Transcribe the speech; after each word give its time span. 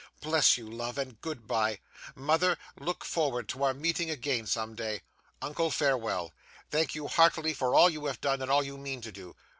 Bless 0.19 0.57
you, 0.57 0.67
love, 0.67 0.97
and 0.97 1.21
goodbye! 1.21 1.79
Mother, 2.15 2.57
look 2.75 3.05
forward 3.05 3.47
to 3.49 3.61
our 3.63 3.75
meeting 3.75 4.09
again 4.09 4.47
someday! 4.47 5.03
Uncle, 5.43 5.69
farewell! 5.69 6.33
Thank 6.71 6.95
you 6.95 7.07
heartily 7.07 7.53
for 7.53 7.75
all 7.75 7.87
you 7.91 8.05
have 8.07 8.19
done 8.19 8.41
and 8.41 8.49
all 8.49 8.63
you 8.63 8.79
mean 8.79 9.01
to 9.01 9.11
do. 9.11 9.35